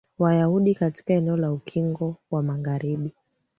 ya 0.19 0.23
wayahudi 0.25 0.75
katika 0.75 1.13
eneo 1.13 1.37
la 1.37 1.51
ukingo 1.51 2.15
wa 2.31 2.43
magharibi 2.43 3.13